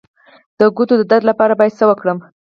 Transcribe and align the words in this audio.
د 0.59 0.61
ګوتو 0.75 0.93
د 0.97 1.03
درد 1.11 1.23
لپاره 1.29 1.53
باید 1.59 1.77
څه 1.79 1.83
وکړم؟ 1.87 2.17